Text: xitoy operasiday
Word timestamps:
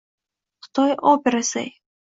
xitoy 0.63 0.91
operasiday 1.13 1.69